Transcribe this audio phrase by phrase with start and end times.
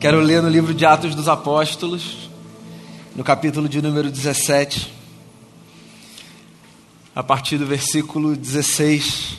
[0.00, 2.30] Quero ler no livro de Atos dos Apóstolos,
[3.16, 4.94] no capítulo de número 17,
[7.16, 9.38] a partir do versículo 16.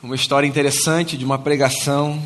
[0.00, 2.22] Uma história interessante de uma pregação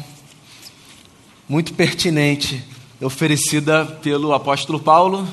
[1.48, 2.62] muito pertinente
[3.00, 5.26] oferecida pelo apóstolo Paulo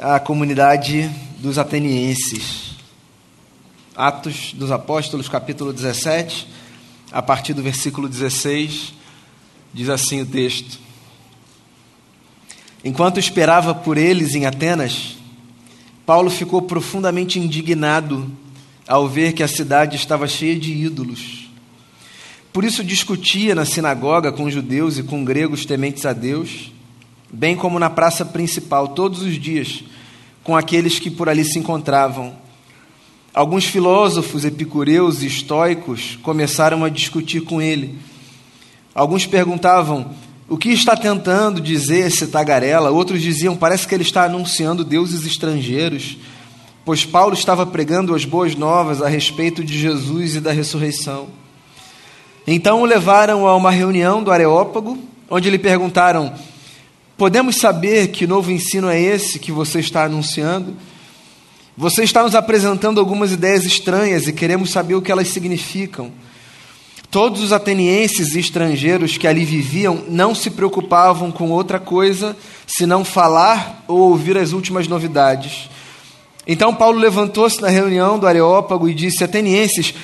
[0.00, 1.10] à comunidade
[1.40, 2.74] dos atenienses.
[3.94, 6.48] Atos dos Apóstolos, capítulo 17,
[7.12, 8.96] a partir do versículo 16
[9.72, 10.78] Diz assim o texto:
[12.84, 15.16] Enquanto esperava por eles em Atenas,
[16.06, 18.30] Paulo ficou profundamente indignado
[18.86, 21.50] ao ver que a cidade estava cheia de ídolos.
[22.52, 26.72] Por isso discutia na sinagoga com judeus e com gregos tementes a Deus,
[27.30, 29.84] bem como na praça principal todos os dias
[30.42, 32.34] com aqueles que por ali se encontravam.
[33.34, 37.98] Alguns filósofos epicureus e estoicos começaram a discutir com ele
[38.98, 40.10] Alguns perguntavam:
[40.48, 42.90] o que está tentando dizer esse tagarela?
[42.90, 46.18] Outros diziam: parece que ele está anunciando deuses estrangeiros,
[46.84, 51.28] pois Paulo estava pregando as boas novas a respeito de Jesus e da ressurreição.
[52.44, 54.98] Então o levaram a uma reunião do Areópago,
[55.30, 56.34] onde lhe perguntaram:
[57.16, 60.74] Podemos saber que novo ensino é esse que você está anunciando?
[61.76, 66.10] Você está nos apresentando algumas ideias estranhas e queremos saber o que elas significam.
[67.10, 73.02] Todos os atenienses e estrangeiros que ali viviam não se preocupavam com outra coisa senão
[73.02, 75.70] falar ou ouvir as últimas novidades.
[76.46, 79.94] Então Paulo levantou-se na reunião do Areópago e disse: Atenienses,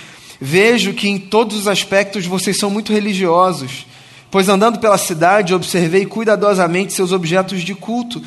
[0.40, 3.86] vejo que em todos os aspectos vocês são muito religiosos,
[4.30, 8.22] pois andando pela cidade observei cuidadosamente seus objetos de culto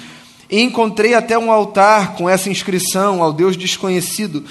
[0.52, 4.44] e encontrei até um altar com essa inscrição ao Deus desconhecido.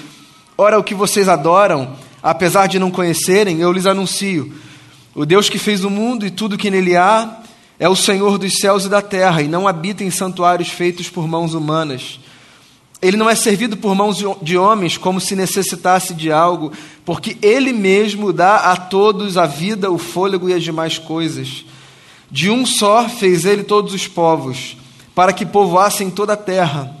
[0.57, 1.95] Ora, o que vocês adoram
[2.29, 4.53] apesar de não conhecerem, eu lhes anuncio:
[5.15, 7.39] o Deus que fez o mundo e tudo que nele há
[7.79, 11.27] é o Senhor dos céus e da terra, e não habita em santuários feitos por
[11.27, 12.19] mãos humanas.
[13.01, 16.73] Ele não é servido por mãos de homens como se necessitasse de algo,
[17.05, 21.63] porque Ele mesmo dá a todos a vida, o fôlego e as demais coisas.
[22.29, 24.75] De um só fez Ele todos os povos,
[25.13, 26.93] para que povoassem toda a terra,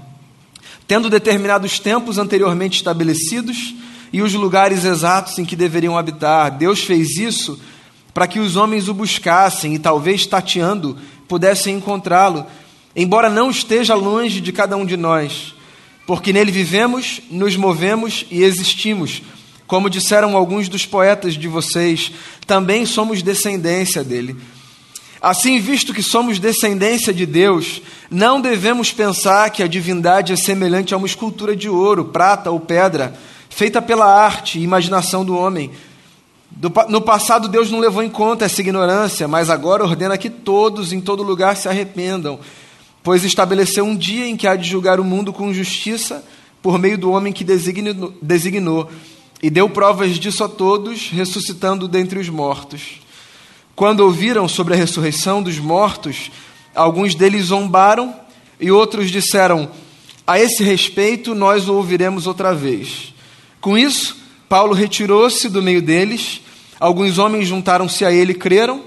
[0.87, 3.73] tendo determinados tempos anteriormente estabelecidos
[4.11, 6.51] e os lugares exatos em que deveriam habitar.
[6.51, 7.59] Deus fez isso
[8.13, 10.97] para que os homens o buscassem e, talvez tateando,
[11.27, 12.45] pudessem encontrá-lo,
[12.95, 15.53] embora não esteja longe de cada um de nós,
[16.05, 19.21] porque nele vivemos, nos movemos e existimos.
[19.67, 22.11] Como disseram alguns dos poetas de vocês,
[22.47, 24.35] também somos descendência dele.
[25.21, 30.93] Assim, visto que somos descendência de Deus, não devemos pensar que a divindade é semelhante
[30.93, 33.17] a uma escultura de ouro, prata ou pedra
[33.57, 35.71] feita pela arte e imaginação do homem.
[36.89, 41.01] no passado, Deus não levou em conta essa ignorância, mas agora ordena que todos, em
[41.01, 42.39] todo lugar, se arrependam,
[43.01, 46.23] pois estabeleceu um dia em que há de julgar o mundo com justiça
[46.61, 48.91] por meio do homem que designou, designou
[49.41, 53.01] e deu provas disso a todos, ressuscitando dentre os mortos.
[53.75, 56.29] Quando ouviram sobre a ressurreição dos mortos,
[56.75, 58.13] alguns deles zombaram
[58.59, 59.67] e outros disseram:
[60.27, 63.16] A esse respeito, nós o ouviremos outra vez.
[63.59, 64.15] Com isso,
[64.47, 66.41] Paulo retirou-se do meio deles.
[66.79, 68.81] Alguns homens juntaram-se a ele e creram.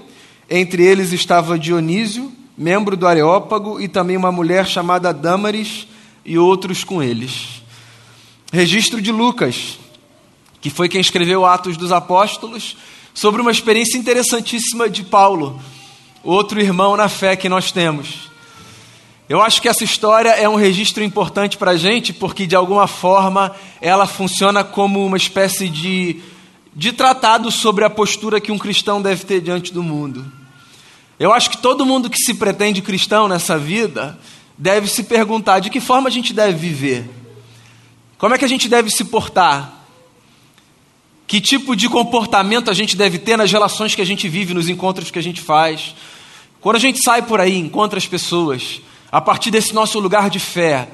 [0.49, 5.87] Entre eles estava Dionísio, membro do Areópago, e também uma mulher chamada Dâmaris
[6.25, 7.61] e outros com eles.
[8.51, 9.79] Registro de Lucas,
[10.59, 12.75] que foi quem escreveu Atos dos Apóstolos,
[13.13, 15.61] sobre uma experiência interessantíssima de Paulo,
[16.23, 18.30] outro irmão na fé que nós temos.
[19.31, 22.85] Eu acho que essa história é um registro importante para a gente, porque de alguma
[22.85, 26.19] forma ela funciona como uma espécie de,
[26.75, 30.29] de tratado sobre a postura que um cristão deve ter diante do mundo.
[31.17, 34.19] Eu acho que todo mundo que se pretende cristão nessa vida
[34.57, 37.09] deve se perguntar de que forma a gente deve viver,
[38.17, 39.81] como é que a gente deve se portar,
[41.25, 44.67] que tipo de comportamento a gente deve ter nas relações que a gente vive, nos
[44.67, 45.95] encontros que a gente faz.
[46.59, 48.81] Quando a gente sai por aí, encontra as pessoas,
[49.11, 50.87] a partir desse nosso lugar de fé,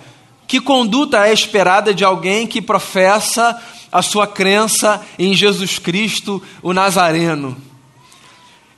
[0.48, 3.62] que conduta é esperada de alguém que professa
[3.92, 7.56] a sua crença em Jesus Cristo, o Nazareno?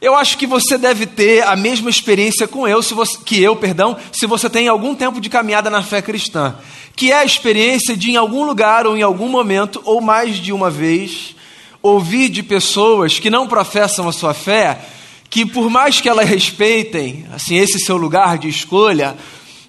[0.01, 3.55] Eu acho que você deve ter a mesma experiência com eu, se você, que eu,
[3.55, 6.55] perdão, se você tem algum tempo de caminhada na fé cristã,
[6.95, 10.53] que é a experiência de em algum lugar ou em algum momento ou mais de
[10.53, 11.35] uma vez
[11.81, 14.79] ouvir de pessoas que não professam a sua fé
[15.29, 19.15] que por mais que elas respeitem, assim, esse seu lugar de escolha,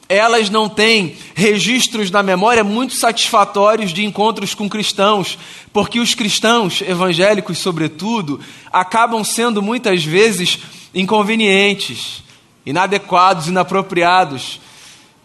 [0.08, 5.38] elas não têm registros na memória muito satisfatórios de encontros com cristãos,
[5.72, 8.40] porque os cristãos evangélicos, sobretudo,
[8.72, 10.58] acabam sendo muitas vezes
[10.92, 12.24] inconvenientes,
[12.66, 14.60] inadequados, inapropriados.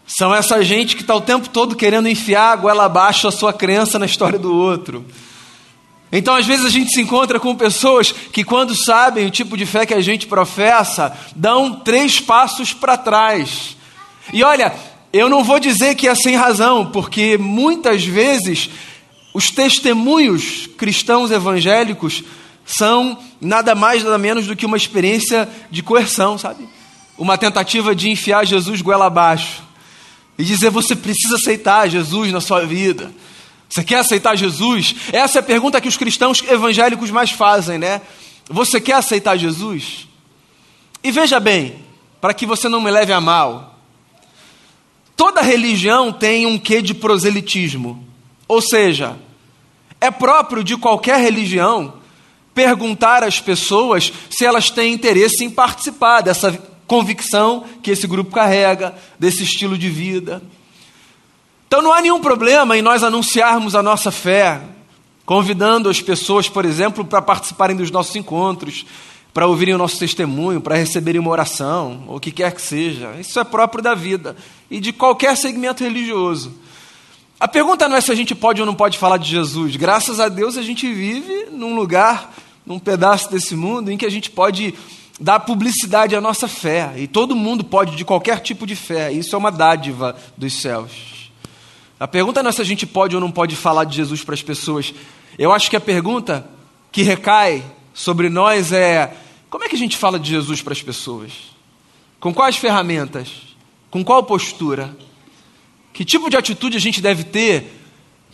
[0.06, 3.52] São essa gente que está o tempo todo querendo enfiar a goela abaixo a sua
[3.52, 5.04] crença na história do outro.
[6.16, 9.66] Então, às vezes, a gente se encontra com pessoas que, quando sabem o tipo de
[9.66, 13.76] fé que a gente professa, dão três passos para trás.
[14.32, 14.74] E olha,
[15.12, 18.70] eu não vou dizer que é sem razão, porque muitas vezes
[19.34, 22.24] os testemunhos cristãos evangélicos
[22.64, 26.66] são nada mais, nada menos do que uma experiência de coerção, sabe?
[27.18, 29.62] Uma tentativa de enfiar Jesus goela abaixo
[30.38, 33.12] e dizer: você precisa aceitar Jesus na sua vida.
[33.68, 34.94] Você quer aceitar Jesus?
[35.12, 38.00] Essa é a pergunta que os cristãos evangélicos mais fazem, né?
[38.48, 40.06] Você quer aceitar Jesus?
[41.02, 41.76] E veja bem,
[42.20, 43.78] para que você não me leve a mal,
[45.16, 48.04] toda religião tem um quê de proselitismo.
[48.48, 49.16] Ou seja,
[50.00, 51.94] é próprio de qualquer religião
[52.54, 56.52] perguntar às pessoas se elas têm interesse em participar dessa
[56.86, 60.42] convicção que esse grupo carrega, desse estilo de vida.
[61.66, 64.60] Então não há nenhum problema em nós anunciarmos a nossa fé,
[65.24, 68.86] convidando as pessoas, por exemplo, para participarem dos nossos encontros,
[69.34, 73.14] para ouvirem o nosso testemunho, para receberem uma oração, ou o que quer que seja.
[73.18, 74.36] Isso é próprio da vida
[74.70, 76.54] e de qualquer segmento religioso.
[77.38, 79.76] A pergunta não é se a gente pode ou não pode falar de Jesus.
[79.76, 82.32] Graças a Deus a gente vive num lugar,
[82.64, 84.72] num pedaço desse mundo em que a gente pode
[85.20, 86.94] dar publicidade à nossa fé.
[86.96, 89.12] E todo mundo pode, de qualquer tipo de fé.
[89.12, 91.15] Isso é uma dádiva dos céus.
[91.98, 94.34] A pergunta não é se a gente pode ou não pode falar de Jesus para
[94.34, 94.92] as pessoas.
[95.38, 96.48] Eu acho que a pergunta
[96.92, 97.64] que recai
[97.94, 99.16] sobre nós é:
[99.48, 101.32] como é que a gente fala de Jesus para as pessoas?
[102.20, 103.28] Com quais ferramentas?
[103.90, 104.94] Com qual postura?
[105.92, 107.72] Que tipo de atitude a gente deve ter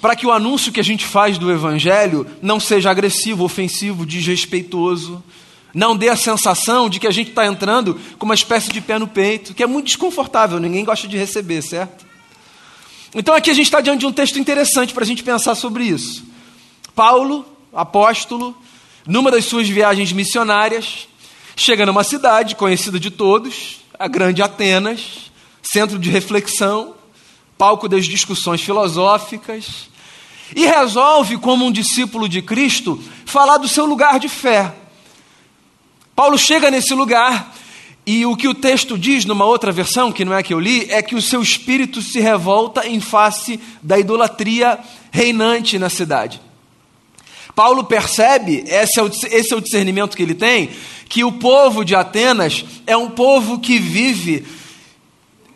[0.00, 5.22] para que o anúncio que a gente faz do Evangelho não seja agressivo, ofensivo, desrespeitoso?
[5.72, 8.98] Não dê a sensação de que a gente está entrando com uma espécie de pé
[8.98, 12.11] no peito, que é muito desconfortável, ninguém gosta de receber, certo?
[13.14, 15.84] Então aqui a gente está diante de um texto interessante para a gente pensar sobre
[15.84, 16.24] isso.
[16.94, 18.56] Paulo, apóstolo,
[19.06, 21.06] numa das suas viagens missionárias,
[21.54, 25.30] chega numa cidade conhecida de todos, a Grande Atenas,
[25.62, 26.94] centro de reflexão,
[27.58, 29.90] palco das discussões filosóficas,
[30.56, 34.74] e resolve, como um discípulo de Cristo, falar do seu lugar de fé.
[36.14, 37.54] Paulo chega nesse lugar
[38.04, 40.58] e o que o texto diz numa outra versão, que não é a que eu
[40.58, 44.78] li, é que o seu espírito se revolta em face da idolatria
[45.12, 46.40] reinante na cidade.
[47.54, 50.70] Paulo percebe, esse é, o, esse é o discernimento que ele tem,
[51.08, 54.44] que o povo de Atenas é um povo que vive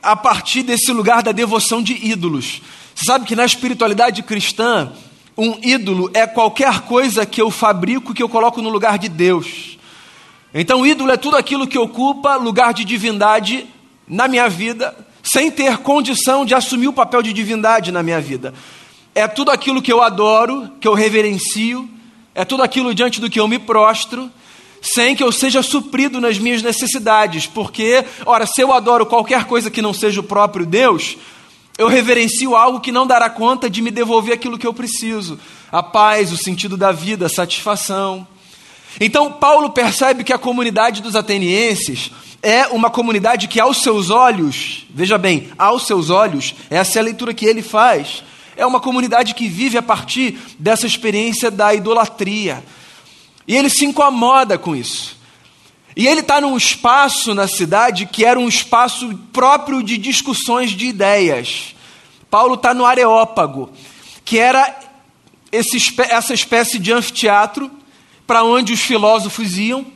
[0.03, 2.61] a partir desse lugar da devoção de ídolos.
[2.95, 4.93] Você sabe que na espiritualidade cristã,
[5.37, 9.76] um ídolo é qualquer coisa que eu fabrico que eu coloco no lugar de Deus.
[10.55, 13.67] Então, ídolo é tudo aquilo que ocupa lugar de divindade
[14.07, 18.55] na minha vida, sem ter condição de assumir o papel de divindade na minha vida.
[19.15, 21.89] É tudo aquilo que eu adoro, que eu reverencio,
[22.35, 24.31] é tudo aquilo diante do que eu me prostro,
[24.81, 29.71] sem que eu seja suprido nas minhas necessidades, porque, ora, se eu adoro qualquer coisa
[29.71, 31.17] que não seja o próprio Deus,
[31.77, 35.39] eu reverencio algo que não dará conta de me devolver aquilo que eu preciso:
[35.71, 38.27] a paz, o sentido da vida, a satisfação.
[39.01, 42.11] Então, Paulo percebe que a comunidade dos atenienses
[42.43, 47.05] é uma comunidade que, aos seus olhos, veja bem, aos seus olhos, essa é a
[47.05, 48.23] leitura que ele faz,
[48.57, 52.65] é uma comunidade que vive a partir dessa experiência da idolatria.
[53.47, 55.17] E ele se incomoda com isso.
[55.95, 60.87] E ele está num espaço na cidade que era um espaço próprio de discussões de
[60.87, 61.75] ideias.
[62.31, 63.71] Paulo está no Areópago,
[64.25, 64.79] que era
[65.53, 65.79] esse,
[66.11, 67.71] essa espécie de anfiteatro
[68.27, 69.87] para onde os filósofos iam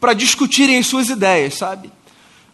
[0.00, 1.90] para discutirem as suas ideias, sabe?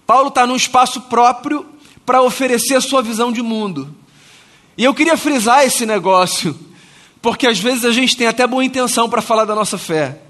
[0.06, 1.66] Paulo está num espaço próprio
[2.04, 3.94] para oferecer a sua visão de mundo.
[4.76, 6.58] E eu queria frisar esse negócio,
[7.20, 10.20] porque às vezes a gente tem até boa intenção para falar da nossa fé.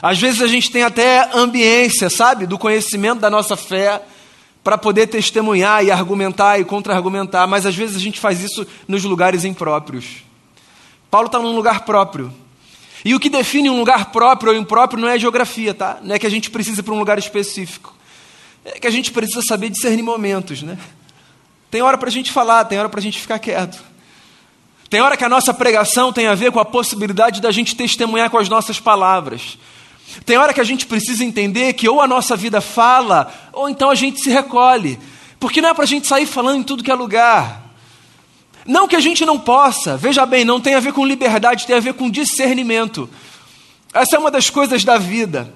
[0.00, 4.00] Às vezes a gente tem até ambiência, sabe, do conhecimento da nossa fé,
[4.62, 9.02] para poder testemunhar e argumentar e contra-argumentar, mas às vezes a gente faz isso nos
[9.02, 10.24] lugares impróprios.
[11.10, 12.32] Paulo está num lugar próprio.
[13.04, 15.98] E o que define um lugar próprio ou impróprio não é geografia, tá?
[16.02, 17.94] Não é que a gente precisa ir para um lugar específico.
[18.64, 20.76] É que a gente precisa saber discernir momentos, né?
[21.70, 23.78] Tem hora para a gente falar, tem hora para a gente ficar quieto.
[24.90, 28.30] Tem hora que a nossa pregação tem a ver com a possibilidade da gente testemunhar
[28.30, 29.58] com as nossas palavras.
[30.24, 33.90] Tem hora que a gente precisa entender que ou a nossa vida fala, ou então
[33.90, 34.98] a gente se recolhe.
[35.38, 37.67] Porque não é para a gente sair falando em tudo que é lugar.
[38.68, 41.74] Não que a gente não possa, veja bem, não tem a ver com liberdade, tem
[41.74, 43.08] a ver com discernimento.
[43.94, 45.54] Essa é uma das coisas da vida.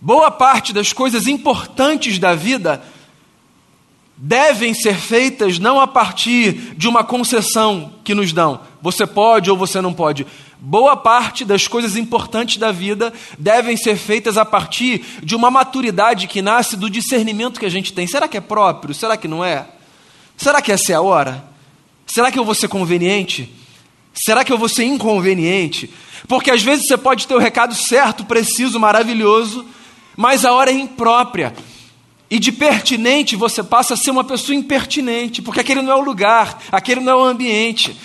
[0.00, 2.82] Boa parte das coisas importantes da vida
[4.16, 8.62] devem ser feitas não a partir de uma concessão que nos dão.
[8.82, 10.26] Você pode ou você não pode.
[10.58, 16.26] Boa parte das coisas importantes da vida devem ser feitas a partir de uma maturidade
[16.26, 18.08] que nasce do discernimento que a gente tem.
[18.08, 18.92] Será que é próprio?
[18.92, 19.68] Será que não é?
[20.36, 21.54] Será que essa é a hora?
[22.06, 23.52] Será que eu vou ser conveniente?
[24.14, 25.90] Será que eu vou ser inconveniente?
[26.26, 29.66] Porque às vezes você pode ter o recado certo, preciso, maravilhoso,
[30.16, 31.54] mas a hora é imprópria.
[32.30, 36.00] E de pertinente você passa a ser uma pessoa impertinente, porque aquele não é o
[36.00, 37.96] lugar, aquele não é o ambiente.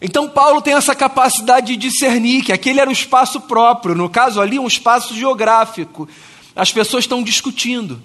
[0.00, 4.40] Então Paulo tem essa capacidade de discernir que aquele era o espaço próprio, no caso
[4.40, 6.08] ali, um espaço geográfico.
[6.54, 8.00] As pessoas estão discutindo,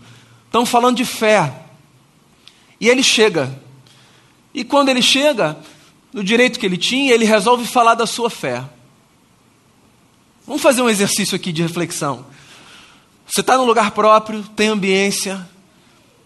[0.45, 1.53] estão falando de fé.
[2.79, 3.55] E ele chega.
[4.53, 5.57] E quando ele chega,
[6.13, 8.63] no direito que ele tinha, ele resolve falar da sua fé.
[10.45, 12.25] Vamos fazer um exercício aqui de reflexão.
[13.25, 15.47] Você está no lugar próprio, tem ambiência,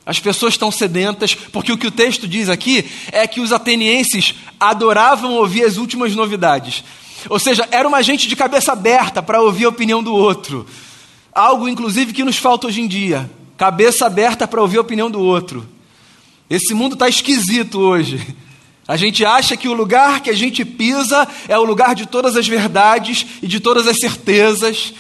[0.05, 4.36] as pessoas estão sedentas, porque o que o texto diz aqui é que os atenienses
[4.60, 6.84] adoravam ouvir as últimas novidades.
[7.27, 10.65] Ou seja, era uma gente de cabeça aberta para ouvir a opinião do outro.
[11.34, 13.29] Algo, inclusive, que nos falta hoje em dia.
[13.58, 15.67] Cabeça aberta para ouvir a opinião do outro.
[16.50, 18.36] Esse mundo está esquisito hoje.
[18.88, 22.36] A gente acha que o lugar que a gente pisa é o lugar de todas
[22.36, 24.94] as verdades e de todas as certezas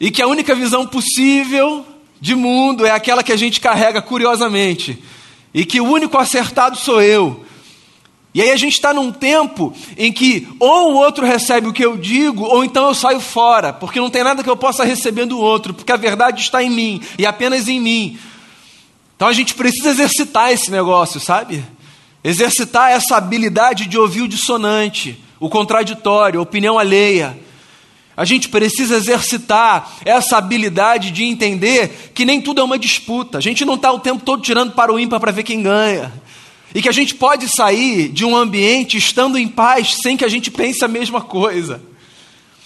[0.00, 1.84] e que a única visão possível
[2.20, 5.02] de mundo é aquela que a gente carrega curiosamente,
[5.54, 7.44] e que o único acertado sou eu.
[8.34, 11.84] E aí a gente está num tempo em que ou o outro recebe o que
[11.84, 15.26] eu digo, ou então eu saio fora, porque não tem nada que eu possa receber
[15.26, 18.18] do outro, porque a verdade está em mim e apenas em mim.
[19.18, 21.64] Então a gente precisa exercitar esse negócio, sabe?
[22.22, 27.36] Exercitar essa habilidade de ouvir o dissonante, o contraditório, a opinião alheia.
[28.16, 33.38] A gente precisa exercitar essa habilidade de entender que nem tudo é uma disputa.
[33.38, 36.12] A gente não está o tempo todo tirando para o ímpar para ver quem ganha.
[36.72, 40.28] E que a gente pode sair de um ambiente estando em paz sem que a
[40.28, 41.82] gente pense a mesma coisa.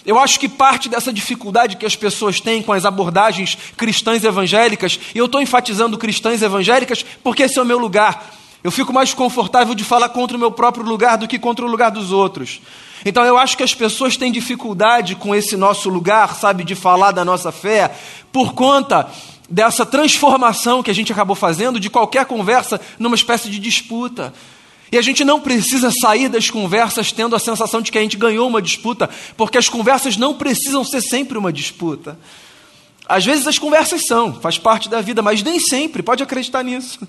[0.05, 4.99] Eu acho que parte dessa dificuldade que as pessoas têm com as abordagens cristãs evangélicas,
[5.15, 8.33] e eu estou enfatizando cristãs evangélicas porque esse é o meu lugar.
[8.63, 11.69] Eu fico mais confortável de falar contra o meu próprio lugar do que contra o
[11.69, 12.61] lugar dos outros.
[13.05, 17.11] Então eu acho que as pessoas têm dificuldade com esse nosso lugar, sabe, de falar
[17.11, 17.93] da nossa fé,
[18.31, 19.09] por conta
[19.49, 24.33] dessa transformação que a gente acabou fazendo de qualquer conversa numa espécie de disputa.
[24.93, 28.15] E a gente não precisa sair das conversas tendo a sensação de que a gente
[28.15, 32.15] ganhou uma disputa, porque as conversas não precisam ser sempre uma disputa.
[33.07, 36.99] Às vezes as conversas são, faz parte da vida, mas nem sempre, pode acreditar nisso.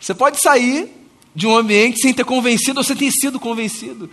[0.00, 0.90] Você pode sair
[1.32, 4.10] de um ambiente sem ter convencido ou sem ter sido convencido.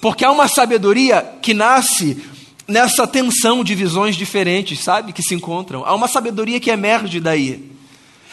[0.00, 2.24] Porque há uma sabedoria que nasce
[2.66, 5.12] nessa tensão de visões diferentes, sabe?
[5.12, 5.84] Que se encontram.
[5.84, 7.70] Há uma sabedoria que emerge daí.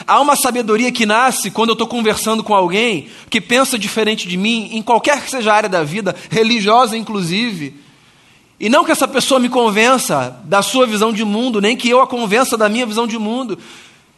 [0.05, 4.37] Há uma sabedoria que nasce quando eu estou conversando com alguém que pensa diferente de
[4.37, 7.75] mim, em qualquer que seja a área da vida, religiosa inclusive.
[8.59, 12.01] E não que essa pessoa me convença da sua visão de mundo, nem que eu
[12.01, 13.57] a convença da minha visão de mundo.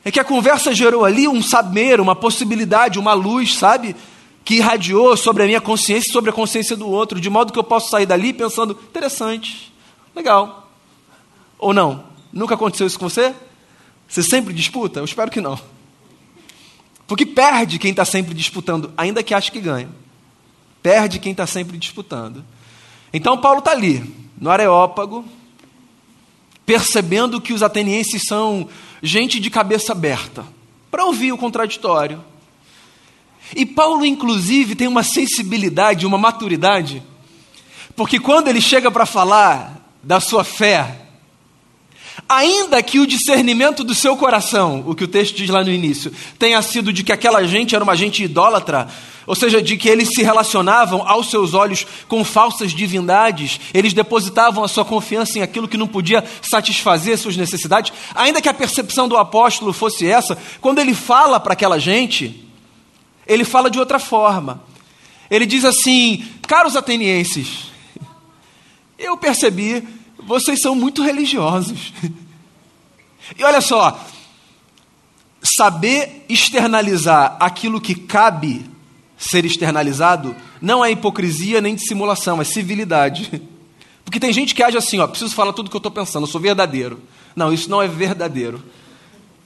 [0.04, 3.96] É que a conversa gerou ali um saber, uma possibilidade, uma luz, sabe?
[4.50, 7.60] que irradiou sobre a minha consciência e sobre a consciência do outro, de modo que
[7.60, 9.72] eu posso sair dali pensando, interessante,
[10.16, 10.72] legal.
[11.60, 12.04] Ou não?
[12.34, 13.36] Nunca aconteceu isso com você?
[14.10, 15.00] Você sempre disputa?
[15.00, 15.58] Eu espero que não.
[17.08, 19.90] Porque perde quem está sempre disputando, ainda que ache que ganha.
[20.82, 22.44] Perde quem está sempre disputando.
[23.14, 24.04] Então Paulo está ali,
[24.38, 25.26] no Areópago,
[26.66, 28.68] percebendo que os atenienses são
[29.02, 30.46] gente de cabeça aberta,
[30.92, 32.24] para ouvir o contraditório,
[33.56, 37.02] e Paulo, inclusive, tem uma sensibilidade, uma maturidade,
[37.96, 41.09] porque quando ele chega para falar da sua fé,
[42.30, 46.14] ainda que o discernimento do seu coração, o que o texto diz lá no início,
[46.38, 48.88] tenha sido de que aquela gente era uma gente idólatra,
[49.26, 54.64] ou seja, de que eles se relacionavam aos seus olhos com falsas divindades, eles depositavam
[54.64, 59.08] a sua confiança em aquilo que não podia satisfazer suas necessidades, ainda que a percepção
[59.08, 62.48] do apóstolo fosse essa, quando ele fala para aquela gente,
[63.26, 64.62] ele fala de outra forma.
[65.32, 67.72] Ele diz assim: Caros atenienses,
[68.98, 69.88] eu percebi,
[70.30, 71.92] vocês são muito religiosos.
[73.36, 74.00] E olha só,
[75.42, 78.64] saber externalizar aquilo que cabe
[79.18, 83.42] ser externalizado não é hipocrisia nem dissimulação, é civilidade.
[84.06, 86.24] Porque tem gente que age assim, ó, preciso falar tudo o que eu estou pensando,
[86.24, 87.02] eu sou verdadeiro.
[87.36, 88.64] Não, isso não é verdadeiro.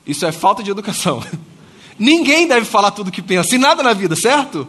[0.06, 1.24] Isso é falta de educação.
[1.98, 4.68] Ninguém deve falar tudo o que pensa, em nada na vida, certo?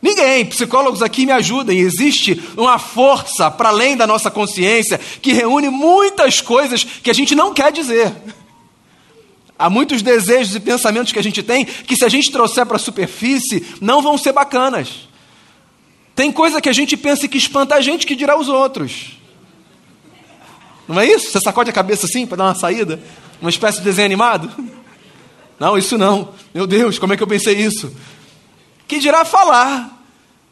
[0.00, 1.78] Ninguém, psicólogos aqui me ajudem.
[1.78, 7.34] Existe uma força para além da nossa consciência que reúne muitas coisas que a gente
[7.34, 8.12] não quer dizer.
[9.58, 12.76] Há muitos desejos e pensamentos que a gente tem que, se a gente trouxer para
[12.76, 15.08] a superfície, não vão ser bacanas.
[16.14, 19.18] Tem coisa que a gente pensa que espanta a gente que dirá os outros.
[20.86, 21.30] Não é isso?
[21.30, 23.00] Você sacode a cabeça assim para dar uma saída?
[23.40, 24.50] Uma espécie de desenho animado?
[25.58, 26.34] Não, isso não.
[26.54, 27.94] Meu Deus, como é que eu pensei isso?
[28.86, 29.92] Que dirá falar.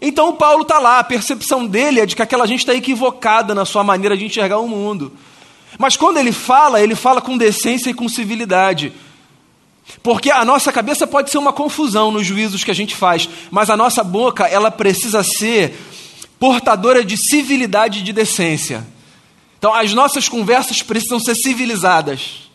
[0.01, 3.55] Então o Paulo está lá, a percepção dele é de que aquela gente está equivocada
[3.55, 5.13] na sua maneira de enxergar o mundo.
[5.79, 8.93] Mas quando ele fala, ele fala com decência e com civilidade.
[10.03, 13.71] Porque a nossa cabeça pode ser uma confusão nos juízos que a gente faz, mas
[13.71, 15.75] a nossa boca, ela precisa ser
[16.39, 18.87] portadora de civilidade e de decência.
[19.59, 22.51] Então, as nossas conversas precisam ser civilizadas.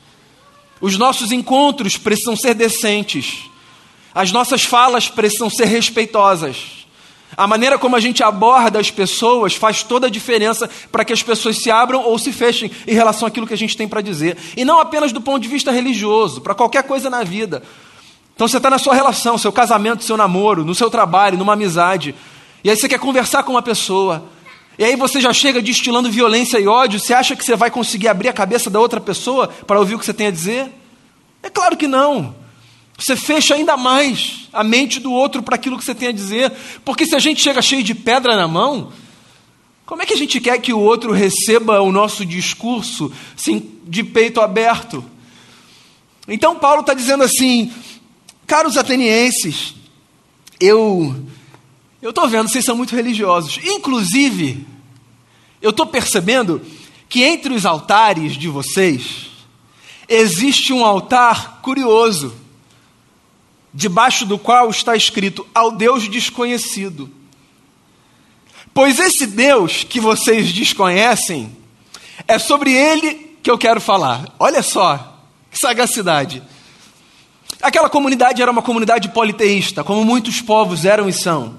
[0.80, 3.49] Os nossos encontros precisam ser decentes.
[4.14, 6.80] As nossas falas precisam ser respeitosas.
[7.38, 11.22] A maneira como a gente aborda as pessoas faz toda a diferença para que as
[11.22, 14.36] pessoas se abram ou se fechem em relação àquilo que a gente tem para dizer.
[14.58, 17.62] E não apenas do ponto de vista religioso, para qualquer coisa na vida.
[18.36, 22.16] Então você está na sua relação, seu casamento, seu namoro, no seu trabalho, numa amizade.
[22.64, 24.24] E aí você quer conversar com uma pessoa.
[24.78, 27.00] E aí você já chega destilando violência e ódio.
[27.00, 30.00] Você acha que você vai conseguir abrir a cabeça da outra pessoa para ouvir o
[30.00, 30.72] que você tem a dizer?
[31.44, 32.34] É claro que não.
[33.00, 36.52] Você fecha ainda mais a mente do outro para aquilo que você tem a dizer.
[36.84, 38.92] Porque se a gente chega cheio de pedra na mão,
[39.86, 44.04] como é que a gente quer que o outro receba o nosso discurso assim, de
[44.04, 45.04] peito aberto?
[46.28, 47.72] Então Paulo está dizendo assim,
[48.46, 49.74] caros atenienses,
[50.60, 51.16] eu
[52.02, 53.60] eu estou vendo, vocês são muito religiosos.
[53.64, 54.66] Inclusive,
[55.62, 56.62] eu estou percebendo
[57.08, 59.30] que entre os altares de vocês
[60.08, 62.34] existe um altar curioso
[63.74, 67.10] debaixo do qual está escrito ao Deus desconhecido.
[68.74, 71.56] Pois esse Deus que vocês desconhecem,
[72.28, 74.34] é sobre ele que eu quero falar.
[74.40, 75.18] Olha só,
[75.52, 76.44] que sagacidade.
[77.62, 81.58] Aquela comunidade era uma comunidade politeísta, como muitos povos eram e são.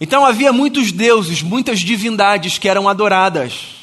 [0.00, 3.78] Então havia muitos deuses, muitas divindades que eram adoradas.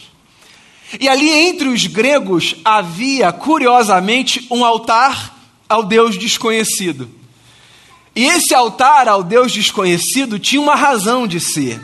[0.99, 5.34] E ali entre os gregos havia, curiosamente, um altar
[5.67, 7.09] ao Deus desconhecido.
[8.15, 11.81] E esse altar ao Deus desconhecido tinha uma razão de ser.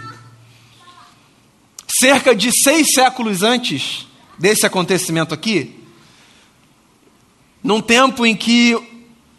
[1.88, 4.08] Cerca de seis séculos antes
[4.40, 5.76] desse acontecimento aqui,
[7.64, 8.78] num tempo em que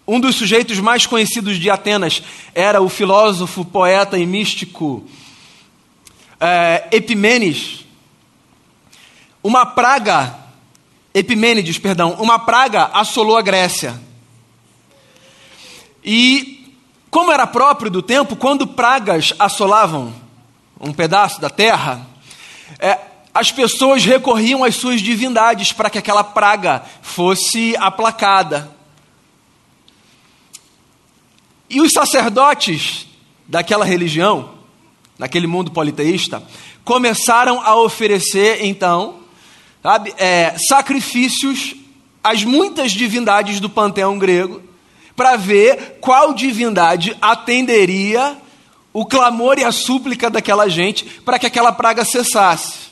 [0.07, 2.23] um dos sujeitos mais conhecidos de Atenas
[2.55, 5.09] era o filósofo, poeta e místico
[6.43, 6.89] é,
[9.43, 10.39] uma praga,
[11.15, 14.01] Epimênides, perdão, uma praga assolou a Grécia.
[16.05, 16.75] E,
[17.11, 20.13] como era próprio do tempo, quando pragas assolavam
[20.81, 22.07] um pedaço da terra,
[22.79, 22.99] é,
[23.35, 28.71] as pessoas recorriam às suas divindades para que aquela praga fosse aplacada.
[31.71, 33.07] E os sacerdotes
[33.47, 34.51] daquela religião,
[35.19, 36.43] daquele mundo politeísta,
[36.85, 39.21] começaram a oferecer, então,
[39.83, 41.75] sabe, é, sacrifícios
[42.23, 44.63] às muitas divindades do panteão grego,
[45.23, 48.37] para ver qual divindade atenderia
[48.93, 52.91] o clamor e a súplica daquela gente para que aquela praga cessasse.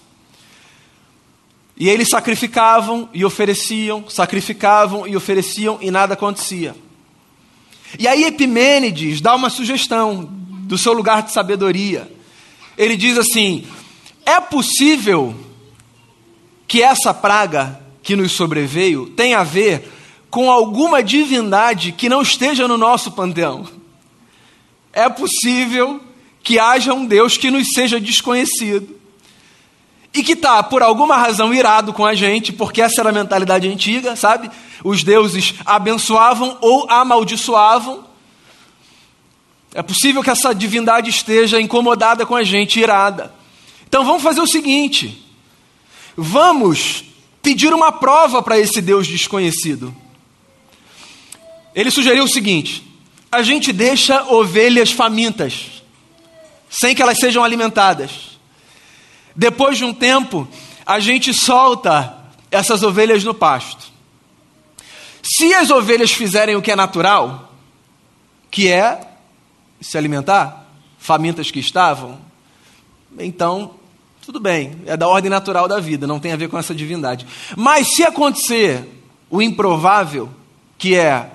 [1.77, 6.77] E eles sacrificavam e ofereciam, sacrificavam e ofereciam e nada acontecia.
[7.99, 12.09] E aí Epimênides dá uma sugestão do seu lugar de sabedoria.
[12.79, 13.67] Ele diz assim:
[14.25, 15.35] é possível
[16.69, 19.99] que essa praga que nos sobreveio tenha a ver
[20.31, 23.67] com alguma divindade que não esteja no nosso panteão.
[24.93, 26.01] É possível
[26.43, 28.99] que haja um Deus que nos seja desconhecido
[30.13, 33.69] e que está, por alguma razão, irado com a gente, porque essa era a mentalidade
[33.69, 34.51] antiga, sabe?
[34.83, 38.05] Os deuses abençoavam ou amaldiçoavam.
[39.73, 43.33] É possível que essa divindade esteja incomodada com a gente, irada.
[43.89, 45.25] Então vamos fazer o seguinte:
[46.17, 47.05] vamos
[47.41, 49.95] pedir uma prova para esse Deus desconhecido.
[51.75, 52.85] Ele sugeriu o seguinte:
[53.31, 55.83] a gente deixa ovelhas famintas,
[56.69, 58.39] sem que elas sejam alimentadas.
[59.35, 60.49] Depois de um tempo,
[60.85, 62.17] a gente solta
[62.51, 63.91] essas ovelhas no pasto.
[65.23, 67.53] Se as ovelhas fizerem o que é natural,
[68.51, 69.01] que é
[69.81, 70.67] se alimentar,
[70.99, 72.19] famintas que estavam,
[73.19, 73.75] então
[74.25, 77.27] tudo bem, é da ordem natural da vida, não tem a ver com essa divindade.
[77.57, 78.87] Mas se acontecer
[79.29, 80.29] o improvável,
[80.77, 81.31] que é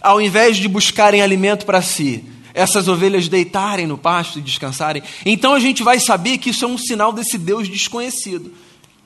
[0.00, 5.52] ao invés de buscarem alimento para si, essas ovelhas deitarem no pasto e descansarem, então
[5.52, 8.52] a gente vai saber que isso é um sinal desse Deus desconhecido,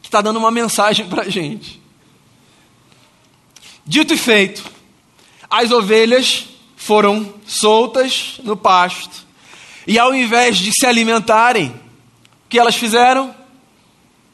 [0.00, 1.80] que está dando uma mensagem para a gente.
[3.84, 4.64] Dito e feito,
[5.48, 9.26] as ovelhas foram soltas no pasto,
[9.86, 11.68] e ao invés de se alimentarem,
[12.46, 13.34] o que elas fizeram?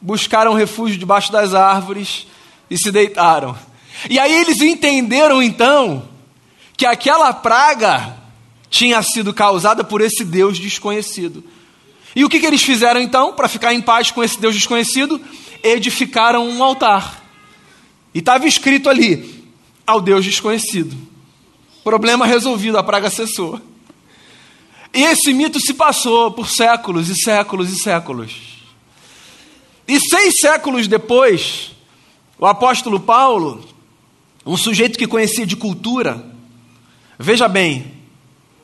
[0.01, 2.27] Buscaram refúgio debaixo das árvores
[2.71, 3.57] e se deitaram.
[4.11, 6.07] E aí eles entenderam então
[6.77, 8.17] que aquela praga
[8.69, 11.43] tinha sido causada por esse Deus desconhecido.
[12.15, 15.21] E o que, que eles fizeram então, para ficar em paz com esse Deus desconhecido?
[15.63, 17.23] Edificaram um altar.
[18.15, 19.45] E estava escrito ali:
[19.87, 20.97] ao Deus desconhecido.
[21.85, 23.61] Problema resolvido, a praga cessou.
[24.93, 28.33] E esse mito se passou por séculos e séculos e séculos.
[29.87, 31.71] E seis séculos depois,
[32.39, 33.65] o apóstolo Paulo,
[34.45, 36.36] um sujeito que conhecia de cultura,
[37.19, 37.93] veja bem,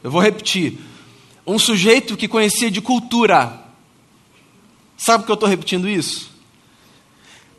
[0.02, 0.78] eu vou repetir.
[1.46, 3.60] Um sujeito que conhecia de cultura.
[4.96, 6.30] Sabe por que eu estou repetindo isso?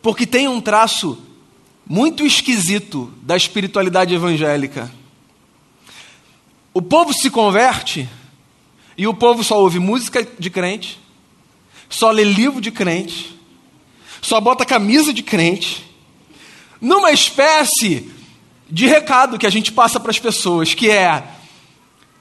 [0.01, 1.17] Porque tem um traço
[1.85, 4.91] muito esquisito da espiritualidade evangélica.
[6.73, 8.09] O povo se converte
[8.97, 10.99] e o povo só ouve música de crente,
[11.89, 13.37] só lê livro de crente,
[14.21, 15.85] só bota camisa de crente,
[16.79, 18.11] numa espécie
[18.73, 21.23] de recado que a gente passa para as pessoas, que é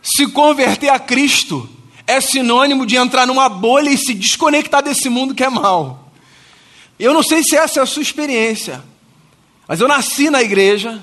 [0.02, 1.66] se converter a Cristo
[2.06, 6.12] é sinônimo de entrar numa bolha e se desconectar desse mundo que é mal.
[6.98, 8.84] Eu não sei se essa é a sua experiência,
[9.66, 11.02] mas eu nasci na igreja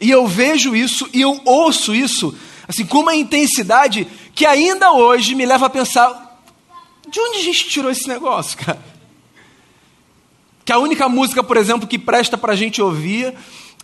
[0.00, 5.36] e eu vejo isso e eu ouço isso assim com uma intensidade que ainda hoje
[5.36, 6.42] me leva a pensar:
[7.08, 8.82] de onde a gente tirou esse negócio, cara?
[10.64, 13.32] Que a única música, por exemplo, que presta para a gente ouvir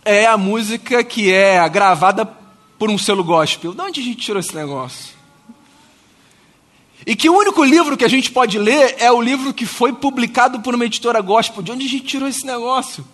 [0.03, 2.25] é a música que é gravada
[2.77, 3.73] por um selo gospel.
[3.73, 5.19] De onde a gente tirou esse negócio?
[7.05, 9.93] E que o único livro que a gente pode ler é o livro que foi
[9.93, 11.63] publicado por uma editora gospel.
[11.63, 13.05] De onde a gente tirou esse negócio?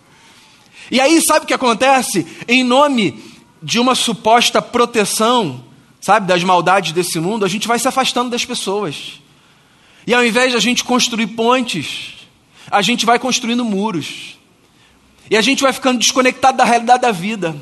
[0.90, 2.26] E aí, sabe o que acontece?
[2.46, 3.22] Em nome
[3.62, 5.64] de uma suposta proteção,
[6.00, 9.20] sabe, das maldades desse mundo, a gente vai se afastando das pessoas.
[10.06, 12.14] E ao invés de a gente construir pontes,
[12.70, 14.35] a gente vai construindo muros.
[15.30, 17.56] E a gente vai ficando desconectado da realidade da vida.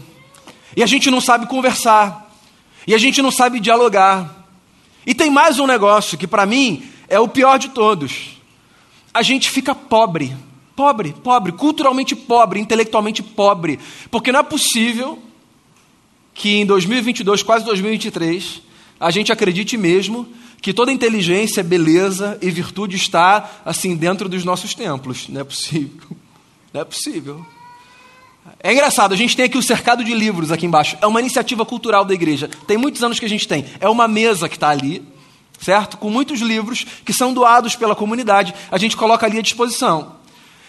[0.77, 2.31] E a gente não sabe conversar.
[2.87, 4.45] E a gente não sabe dialogar.
[5.07, 8.39] E tem mais um negócio que para mim é o pior de todos.
[9.13, 10.37] A gente fica pobre.
[10.75, 13.79] Pobre, pobre, culturalmente pobre, intelectualmente pobre.
[14.11, 15.23] Porque não é possível
[16.35, 18.61] que em 2022, quase 2023,
[18.99, 20.29] a gente acredite mesmo
[20.61, 25.29] que toda inteligência, beleza e virtude está assim dentro dos nossos templos.
[25.29, 26.17] Não é possível.
[26.73, 27.47] Não é possível.
[28.65, 30.97] É engraçado, a gente tem aqui o cercado de livros aqui embaixo.
[31.03, 32.49] É uma iniciativa cultural da igreja.
[32.67, 33.67] Tem muitos anos que a gente tem.
[33.79, 35.07] É uma mesa que está ali,
[35.61, 35.99] certo?
[35.99, 38.55] Com muitos livros que são doados pela comunidade.
[38.71, 40.17] A gente coloca ali à disposição.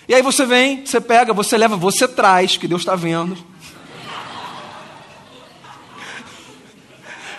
[0.09, 3.37] E aí você vem, você pega, você leva, você traz, que Deus está vendo.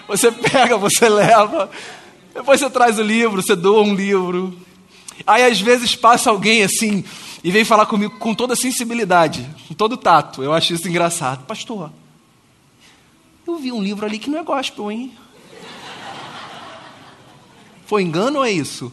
[0.09, 1.69] Você pega, você leva.
[2.33, 4.57] Depois você traz o livro, você doa um livro.
[5.27, 7.05] Aí às vezes passa alguém assim
[7.47, 10.43] e vem falar comigo com toda sensibilidade, com todo tato.
[10.43, 11.47] Eu acho isso engraçado.
[11.47, 11.93] Pastor,
[13.47, 15.13] eu vi um livro ali que não é gospel, hein?
[17.87, 18.93] Foi engano ou é isso?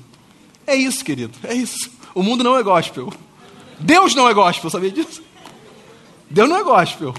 [0.68, 1.90] É isso, querido, é isso.
[2.14, 3.12] O mundo não é gospel.
[3.80, 5.24] Deus não é gospel, sabia disso?
[6.30, 7.12] Deus não é gospel.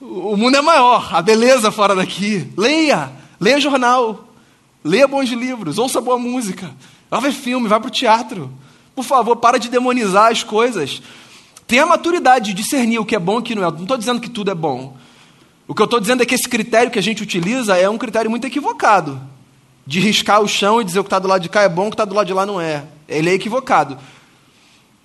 [0.00, 2.48] O mundo é maior, a beleza fora daqui.
[2.56, 4.28] Leia, leia jornal,
[4.84, 6.72] leia bons livros, ouça boa música,
[7.10, 8.48] vá ver filme, vá para o teatro.
[8.98, 11.00] Por favor, para de demonizar as coisas.
[11.68, 13.70] Tenha maturidade de discernir o que é bom e o que não é.
[13.70, 14.96] Não estou dizendo que tudo é bom.
[15.68, 17.96] O que eu estou dizendo é que esse critério que a gente utiliza é um
[17.96, 19.20] critério muito equivocado.
[19.86, 21.86] De riscar o chão e dizer o que está do lado de cá é bom,
[21.86, 22.86] o que está do lado de lá não é.
[23.08, 23.96] Ele é equivocado.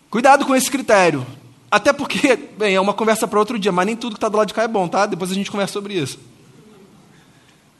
[0.10, 1.24] Cuidado com esse critério.
[1.70, 4.38] Até porque, bem, é uma conversa para outro dia, mas nem tudo que está do
[4.38, 5.06] lado de cá é bom, tá?
[5.06, 6.18] Depois a gente conversa sobre isso.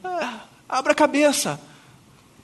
[0.04, 0.28] É,
[0.70, 1.60] abra a cabeça.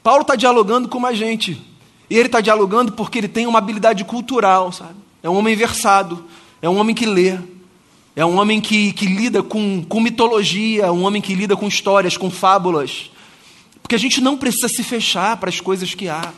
[0.02, 1.69] Paulo está dialogando com uma gente.
[2.10, 4.96] E ele está dialogando porque ele tem uma habilidade cultural, sabe?
[5.22, 6.26] É um homem versado,
[6.62, 7.38] é um homem que lê,
[8.16, 12.18] é um homem que, que lida com, com mitologia, um homem que lida com histórias,
[12.18, 13.12] com fábulas.
[13.82, 16.34] Porque a gente não precisa se fechar para as coisas que há.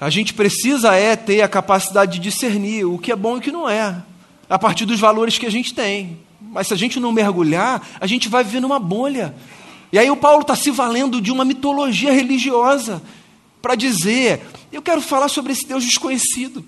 [0.00, 3.40] A gente precisa é ter a capacidade de discernir o que é bom e o
[3.40, 4.02] que não é,
[4.50, 6.18] a partir dos valores que a gente tem.
[6.40, 9.34] Mas se a gente não mergulhar, a gente vai viver numa bolha.
[9.92, 13.00] E aí o Paulo está se valendo de uma mitologia religiosa
[13.62, 16.64] para dizer: eu quero falar sobre esse Deus desconhecido.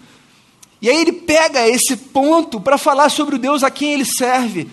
[0.80, 4.68] E aí ele pega esse ponto para falar sobre o Deus a quem ele serve.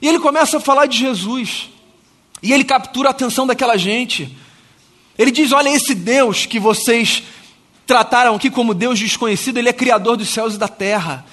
[0.00, 1.70] E ele começa a falar de Jesus.
[2.42, 4.36] E ele captura a atenção daquela gente.
[5.18, 7.22] Ele diz: Olha, esse Deus que vocês
[7.86, 11.26] trataram aqui como Deus desconhecido, ele é criador dos céus e da terra.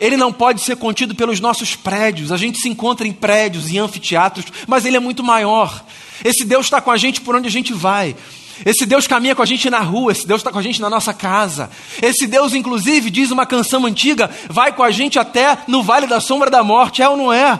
[0.00, 2.32] Ele não pode ser contido pelos nossos prédios.
[2.32, 5.84] A gente se encontra em prédios, em anfiteatros, mas ele é muito maior.
[6.24, 8.16] Esse Deus está com a gente por onde a gente vai.
[8.64, 10.90] Esse Deus caminha com a gente na rua, esse Deus está com a gente na
[10.90, 11.70] nossa casa.
[12.02, 16.20] Esse Deus, inclusive, diz uma canção antiga, vai com a gente até no vale da
[16.20, 17.58] sombra da morte, é ou não é?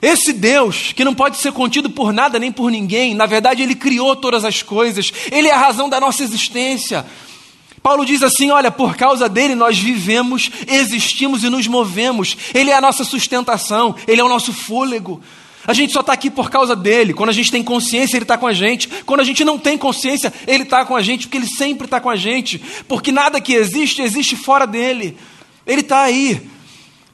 [0.00, 3.74] Esse Deus, que não pode ser contido por nada nem por ninguém, na verdade, Ele
[3.74, 7.06] criou todas as coisas, Ele é a razão da nossa existência.
[7.82, 12.74] Paulo diz assim: olha, por causa dele nós vivemos, existimos e nos movemos, Ele é
[12.74, 15.22] a nossa sustentação, Ele é o nosso fôlego.
[15.66, 17.14] A gente só está aqui por causa dele.
[17.14, 18.88] Quando a gente tem consciência, ele está com a gente.
[19.06, 22.00] Quando a gente não tem consciência, ele está com a gente, porque ele sempre está
[22.00, 22.60] com a gente.
[22.86, 25.16] Porque nada que existe, existe fora dele.
[25.66, 26.50] Ele está aí.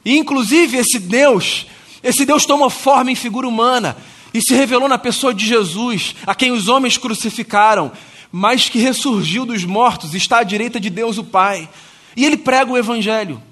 [0.05, 1.67] E inclusive esse Deus,
[2.03, 3.97] esse Deus toma forma em figura humana
[4.33, 7.93] e se revelou na pessoa de Jesus, a quem os homens crucificaram,
[8.33, 11.69] mas que ressurgiu dos mortos, está à direita de Deus o Pai.
[12.17, 13.43] E ele prega o Evangelho,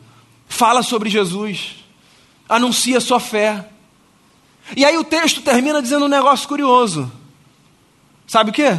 [0.48, 1.76] fala sobre Jesus,
[2.48, 3.64] anuncia sua fé.
[4.76, 7.10] E aí o texto termina dizendo um negócio curioso.
[8.26, 8.78] Sabe o que?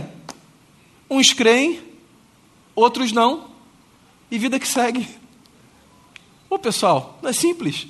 [1.10, 1.82] Uns creem,
[2.76, 3.48] outros não,
[4.30, 5.08] e vida que segue.
[6.50, 7.88] Ô pessoal, não é simples.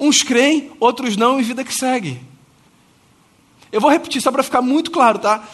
[0.00, 2.20] Uns creem, outros não, e vida que segue.
[3.70, 5.46] Eu vou repetir só para ficar muito claro, tá?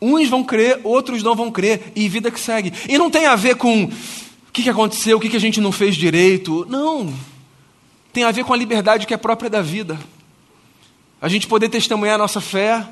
[0.00, 2.72] Uns vão crer, outros não vão crer, e vida que segue.
[2.88, 3.90] E não tem a ver com o
[4.52, 6.66] que, que aconteceu, o que, que a gente não fez direito.
[6.70, 7.12] Não.
[8.12, 9.98] Tem a ver com a liberdade que é própria da vida
[11.20, 12.86] a gente poder testemunhar a nossa fé,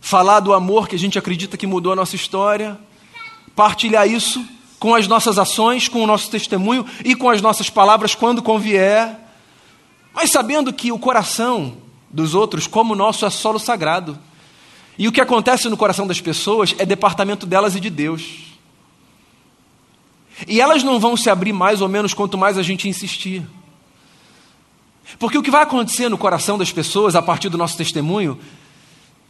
[0.00, 2.78] falar do amor que a gente acredita que mudou a nossa história,
[3.54, 4.44] partilhar isso
[4.78, 9.18] com as nossas ações, com o nosso testemunho e com as nossas palavras quando convier,
[10.12, 11.76] mas sabendo que o coração
[12.10, 14.18] dos outros, como o nosso, é solo sagrado.
[14.96, 18.54] E o que acontece no coração das pessoas é departamento delas e de Deus.
[20.46, 23.44] E elas não vão se abrir mais ou menos quanto mais a gente insistir.
[25.18, 28.38] Porque o que vai acontecer no coração das pessoas a partir do nosso testemunho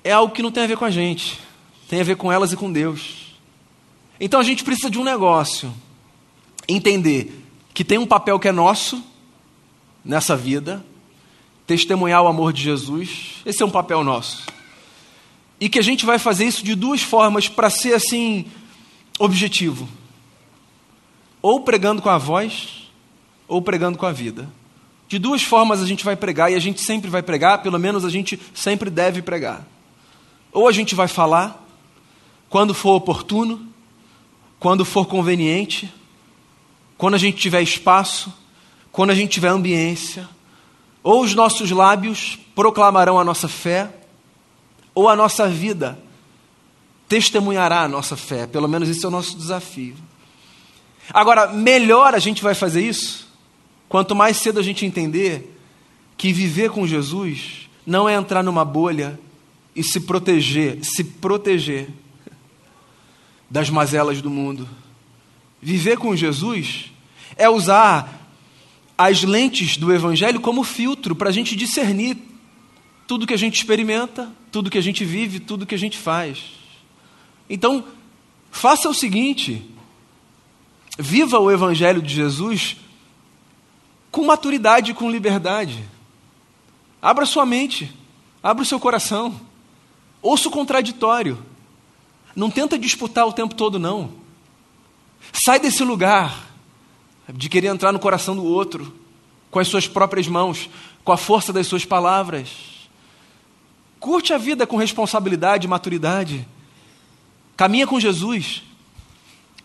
[0.02, 1.38] é algo que não tem a ver com a gente,
[1.88, 3.36] tem a ver com elas e com Deus.
[4.20, 5.72] Então a gente precisa de um negócio,
[6.68, 9.02] entender que tem um papel que é nosso
[10.04, 10.84] nessa vida,
[11.66, 14.46] testemunhar o amor de Jesus, esse é um papel nosso.
[15.58, 18.46] E que a gente vai fazer isso de duas formas para ser assim
[19.18, 19.88] objetivo.
[21.40, 22.90] Ou pregando com a voz,
[23.48, 24.48] ou pregando com a vida.
[25.14, 28.04] De duas formas a gente vai pregar, e a gente sempre vai pregar, pelo menos
[28.04, 29.64] a gente sempre deve pregar.
[30.50, 31.64] Ou a gente vai falar,
[32.48, 33.64] quando for oportuno,
[34.58, 35.88] quando for conveniente,
[36.98, 38.34] quando a gente tiver espaço,
[38.90, 40.28] quando a gente tiver ambiência,
[41.00, 43.94] ou os nossos lábios proclamarão a nossa fé,
[44.92, 45.96] ou a nossa vida
[47.08, 48.48] testemunhará a nossa fé.
[48.48, 49.94] Pelo menos esse é o nosso desafio.
[51.10, 53.23] Agora, melhor a gente vai fazer isso
[53.94, 55.56] Quanto mais cedo a gente entender
[56.16, 59.20] que viver com Jesus não é entrar numa bolha
[59.72, 61.86] e se proteger, se proteger
[63.48, 64.68] das mazelas do mundo.
[65.62, 66.90] Viver com Jesus
[67.36, 68.28] é usar
[68.98, 72.16] as lentes do Evangelho como filtro para a gente discernir
[73.06, 76.46] tudo que a gente experimenta, tudo que a gente vive, tudo que a gente faz.
[77.48, 77.84] Então,
[78.50, 79.64] faça o seguinte:
[80.98, 82.78] viva o Evangelho de Jesus
[84.14, 85.84] com maturidade e com liberdade.
[87.02, 87.92] Abra sua mente,
[88.40, 89.40] abra o seu coração.
[90.22, 91.44] Ouça o contraditório.
[92.36, 94.12] Não tenta disputar o tempo todo, não.
[95.32, 96.46] Sai desse lugar
[97.28, 98.94] de querer entrar no coração do outro
[99.50, 100.70] com as suas próprias mãos,
[101.02, 102.50] com a força das suas palavras.
[103.98, 106.46] Curte a vida com responsabilidade e maturidade.
[107.56, 108.62] Caminha com Jesus.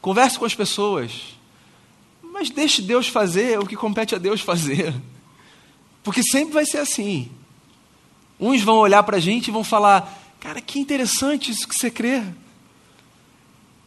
[0.02, 1.39] Converse com as pessoas.
[2.40, 4.96] Mas deixe Deus fazer o que compete a Deus fazer.
[6.02, 7.30] Porque sempre vai ser assim.
[8.40, 11.92] Uns vão olhar para a gente e vão falar: Cara, que interessante isso que você
[11.92, 12.24] crê.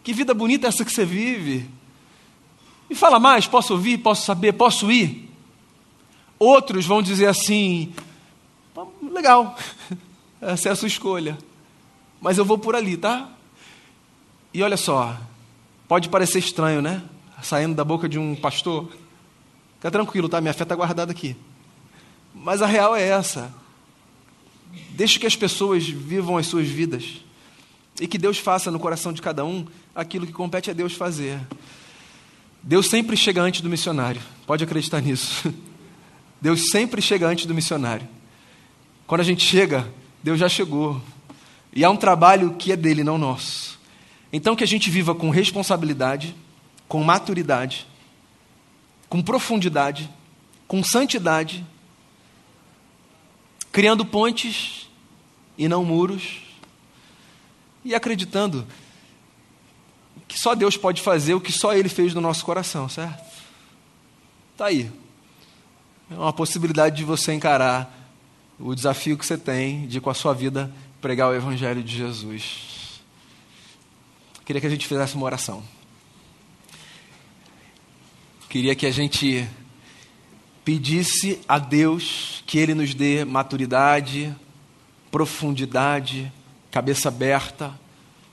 [0.05, 1.67] Que vida bonita essa que você vive.
[2.91, 5.31] E fala mais: posso ouvir, posso saber, posso ir?
[6.38, 7.95] Outros vão dizer assim:
[9.01, 9.57] legal,
[10.43, 11.38] essa é a sua escolha.
[12.21, 13.31] Mas eu vou por ali, tá?
[14.53, 15.17] E olha só,
[15.88, 17.03] pode parecer estranho, né?
[17.42, 18.88] Saindo da boca de um pastor.
[19.76, 20.40] Fica tranquilo, tá?
[20.40, 21.37] Minha fé está guardada aqui.
[22.35, 23.52] Mas a real é essa.
[24.90, 27.22] Deixe que as pessoas vivam as suas vidas.
[28.00, 31.38] E que Deus faça no coração de cada um aquilo que compete a Deus fazer.
[32.62, 34.22] Deus sempre chega antes do missionário.
[34.46, 35.52] Pode acreditar nisso.
[36.40, 38.09] Deus sempre chega antes do missionário.
[39.07, 39.87] Quando a gente chega,
[40.22, 41.00] Deus já chegou.
[41.74, 43.78] E há um trabalho que é dele, não nosso.
[44.33, 46.35] Então que a gente viva com responsabilidade,
[46.92, 47.87] com maturidade,
[49.09, 50.11] com profundidade,
[50.68, 51.66] com santidade,
[53.72, 54.90] criando pontes
[55.57, 56.42] e não muros,
[57.83, 58.66] e acreditando
[60.28, 63.24] que só Deus pode fazer o que só Ele fez no nosso coração, certo?
[64.52, 64.92] Está aí.
[66.11, 67.90] É uma possibilidade de você encarar
[68.59, 73.00] o desafio que você tem de, com a sua vida, pregar o Evangelho de Jesus.
[74.44, 75.64] Queria que a gente fizesse uma oração.
[78.53, 79.49] Queria que a gente
[80.62, 84.31] pedisse a Deus que Ele nos dê maturidade,
[85.11, 86.31] profundidade,
[86.71, 87.73] cabeça aberta,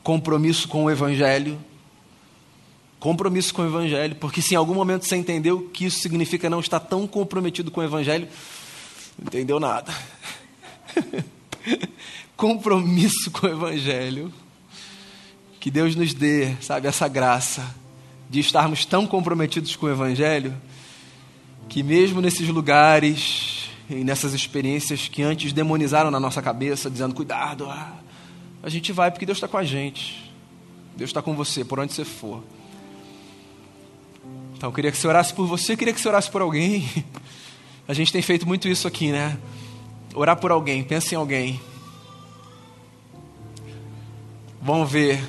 [0.03, 1.57] compromisso com o Evangelho.
[2.99, 6.59] Compromisso com o Evangelho, porque se em algum momento você entendeu que isso significa não
[6.59, 8.27] estar tão comprometido com o Evangelho,
[9.17, 9.95] não entendeu nada.
[12.35, 14.33] compromisso com o Evangelho.
[15.61, 17.73] Que Deus nos dê, sabe, essa graça
[18.29, 20.55] de estarmos tão comprometidos com o Evangelho
[21.67, 27.67] que, mesmo nesses lugares e nessas experiências que antes demonizaram na nossa cabeça, dizendo: cuidado,
[27.69, 27.93] ah,
[28.61, 30.31] a gente vai porque Deus está com a gente.
[30.95, 32.43] Deus está com você, por onde você for.
[34.55, 36.87] Então, eu queria que você orasse por você, eu queria que você orasse por alguém.
[37.87, 39.35] A gente tem feito muito isso aqui, né?
[40.13, 41.59] Orar por alguém, pensa em alguém.
[44.61, 45.19] Vamos ver,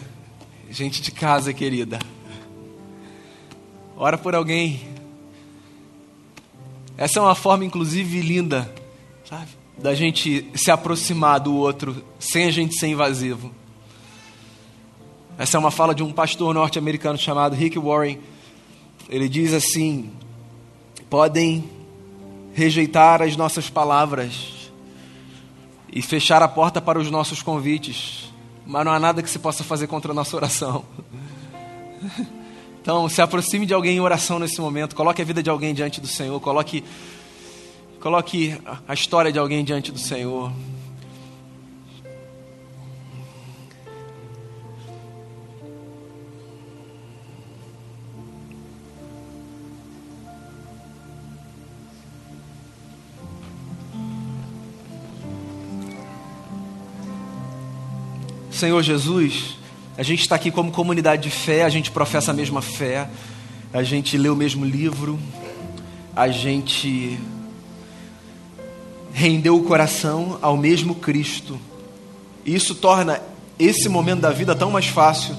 [0.70, 1.98] gente de casa querida.
[4.02, 4.80] Ora por alguém.
[6.96, 8.74] Essa é uma forma, inclusive, linda,
[9.28, 9.50] sabe?
[9.76, 13.52] Da gente se aproximar do outro sem a gente ser invasivo.
[15.36, 18.18] Essa é uma fala de um pastor norte-americano chamado Rick Warren.
[19.06, 20.10] Ele diz assim:
[21.10, 21.68] podem
[22.54, 24.70] rejeitar as nossas palavras
[25.92, 28.32] e fechar a porta para os nossos convites,
[28.66, 30.86] mas não há nada que se possa fazer contra a nossa oração.
[32.90, 36.00] Então, se aproxime de alguém em oração nesse momento, coloque a vida de alguém diante
[36.00, 36.82] do Senhor, coloque,
[38.00, 40.50] coloque a história de alguém diante do Senhor.
[58.50, 59.59] Senhor Jesus,
[60.00, 63.06] a gente está aqui como comunidade de fé, a gente professa a mesma fé,
[63.70, 65.18] a gente lê o mesmo livro,
[66.16, 67.20] a gente
[69.12, 71.60] rendeu o coração ao mesmo Cristo.
[72.46, 73.20] E isso torna
[73.58, 75.36] esse momento da vida tão mais fácil,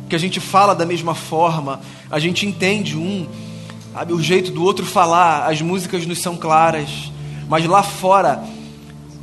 [0.00, 3.28] porque a gente fala da mesma forma, a gente entende um,
[3.92, 7.12] sabe, o jeito do outro falar, as músicas nos são claras,
[7.48, 8.42] mas lá fora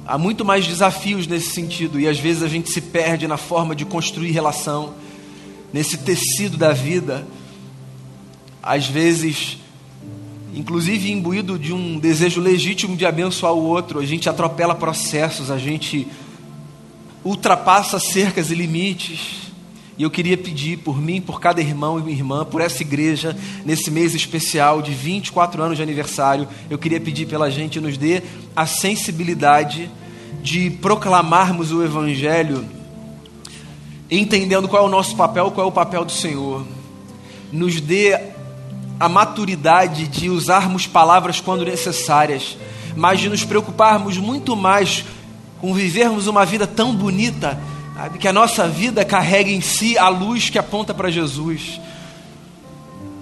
[0.07, 3.75] Há muito mais desafios nesse sentido e às vezes a gente se perde na forma
[3.75, 4.93] de construir relação,
[5.73, 7.27] nesse tecido da vida.
[8.63, 9.57] Às vezes,
[10.55, 15.57] inclusive imbuído de um desejo legítimo de abençoar o outro, a gente atropela processos, a
[15.57, 16.07] gente
[17.21, 19.51] ultrapassa cercas e limites.
[19.97, 23.89] E eu queria pedir por mim, por cada irmão e irmã, por essa igreja, nesse
[23.89, 28.21] mês especial de 24 anos de aniversário, eu queria pedir pela gente, nos dê
[28.55, 29.89] a sensibilidade
[30.43, 32.63] de proclamarmos o Evangelho,
[34.09, 36.63] entendendo qual é o nosso papel, qual é o papel do Senhor.
[37.51, 38.19] Nos dê
[38.99, 42.55] a maturidade de usarmos palavras quando necessárias,
[42.95, 45.03] mas de nos preocuparmos muito mais
[45.59, 47.59] com vivermos uma vida tão bonita
[47.97, 48.19] Sabe?
[48.19, 51.81] Que a nossa vida carregue em si a luz que aponta para Jesus.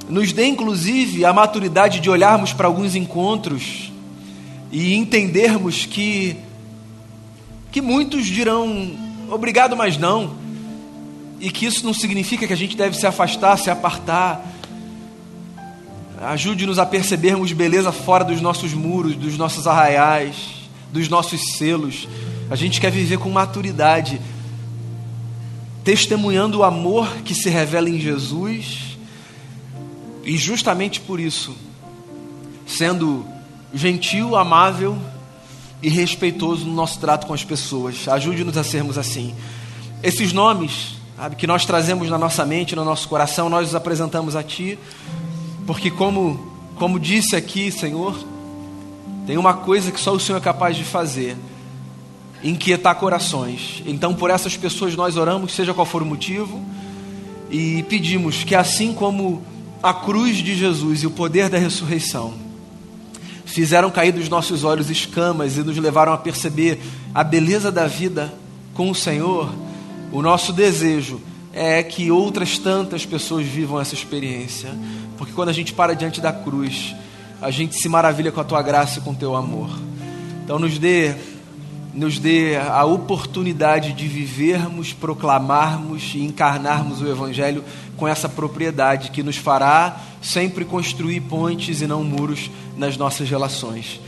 [0.09, 3.89] Nos dê, inclusive, a maturidade de olharmos para alguns encontros
[4.73, 6.35] e entendermos que,
[7.71, 8.91] que muitos dirão
[9.31, 10.35] obrigado, mas não.
[11.39, 14.45] E que isso não significa que a gente deve se afastar, se apartar.
[16.21, 20.35] Ajude-nos a percebermos beleza fora dos nossos muros, dos nossos arraiais,
[20.91, 22.09] dos nossos selos.
[22.51, 24.19] A gente quer viver com maturidade
[25.85, 28.97] testemunhando o amor que se revela em Jesus,
[30.23, 31.55] e justamente por isso,
[32.65, 33.23] sendo
[33.71, 34.97] gentil, amável
[35.83, 38.07] e respeitoso no nosso trato com as pessoas.
[38.07, 39.35] Ajude-nos a sermos assim.
[40.01, 44.35] Esses nomes sabe, que nós trazemos na nossa mente, no nosso coração, nós os apresentamos
[44.35, 44.79] a Ti,
[45.67, 48.17] porque, como, como disse aqui, Senhor,
[49.27, 51.37] tem uma coisa que só o Senhor é capaz de fazer
[52.45, 53.81] inquietar corações.
[53.85, 56.63] Então, por essas pessoas nós oramos, seja qual for o motivo,
[57.49, 59.43] e pedimos que, assim como
[59.81, 62.33] a cruz de Jesus e o poder da ressurreição
[63.45, 66.79] fizeram cair dos nossos olhos escamas e nos levaram a perceber
[67.13, 68.33] a beleza da vida
[68.73, 69.49] com o Senhor,
[70.11, 71.21] o nosso desejo
[71.53, 74.69] é que outras tantas pessoas vivam essa experiência.
[75.17, 76.93] Porque quando a gente para diante da cruz,
[77.41, 79.69] a gente se maravilha com a tua graça e com o teu amor.
[80.43, 81.15] Então nos dê
[81.95, 87.63] nos dê a oportunidade de vivermos, proclamarmos e encarnarmos o evangelho
[87.95, 94.01] com essa propriedade que nos fará sempre construir pontes e não muros nas nossas relações.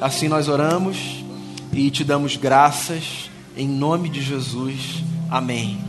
[0.00, 1.22] Assim nós oramos
[1.72, 5.04] e te damos graças em nome de Jesus.
[5.30, 5.84] Amém.